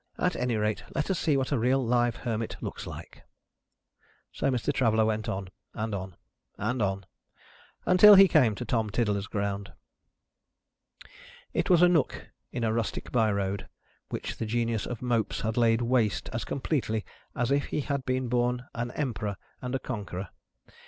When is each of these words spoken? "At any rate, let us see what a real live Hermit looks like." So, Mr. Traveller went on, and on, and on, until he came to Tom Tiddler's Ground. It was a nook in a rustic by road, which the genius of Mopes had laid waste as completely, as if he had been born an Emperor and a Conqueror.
"At 0.17 0.35
any 0.35 0.55
rate, 0.55 0.83
let 0.95 1.11
us 1.11 1.19
see 1.19 1.37
what 1.37 1.51
a 1.51 1.59
real 1.59 1.77
live 1.85 2.15
Hermit 2.25 2.57
looks 2.59 2.87
like." 2.87 3.21
So, 4.31 4.49
Mr. 4.49 4.73
Traveller 4.73 5.05
went 5.05 5.29
on, 5.29 5.49
and 5.75 5.93
on, 5.93 6.15
and 6.57 6.81
on, 6.81 7.05
until 7.85 8.15
he 8.15 8.27
came 8.27 8.55
to 8.55 8.65
Tom 8.65 8.89
Tiddler's 8.89 9.27
Ground. 9.27 9.73
It 11.53 11.69
was 11.69 11.83
a 11.83 11.87
nook 11.87 12.29
in 12.51 12.63
a 12.63 12.73
rustic 12.73 13.11
by 13.11 13.31
road, 13.31 13.69
which 14.09 14.37
the 14.37 14.47
genius 14.47 14.87
of 14.87 15.03
Mopes 15.03 15.41
had 15.41 15.55
laid 15.55 15.83
waste 15.83 16.29
as 16.33 16.45
completely, 16.45 17.05
as 17.35 17.51
if 17.51 17.65
he 17.65 17.81
had 17.81 18.03
been 18.03 18.27
born 18.27 18.65
an 18.73 18.89
Emperor 18.93 19.37
and 19.61 19.75
a 19.75 19.79
Conqueror. 19.79 20.29